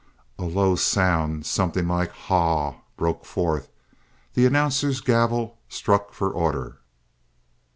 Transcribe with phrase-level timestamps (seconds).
[0.39, 3.69] A low sound something like "Haw!" broke forth.
[4.33, 6.79] The announcer's gavel struck for order.